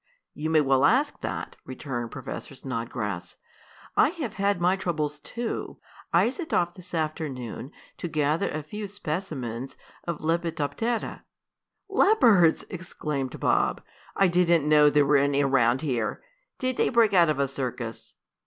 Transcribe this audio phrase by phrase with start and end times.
[0.33, 3.35] "You may well ask that," returned Professor Snodgrass.
[3.95, 5.77] "I have had my troubles too.
[6.11, 9.77] I set off this afternoon to gather a few specimens
[10.07, 11.23] of lepidoptera"
[12.01, 13.83] "Leopards!" exclaimed Bob.
[14.15, 16.23] "I didn't know there were any around here.
[16.57, 18.15] Did they break out of a circus?"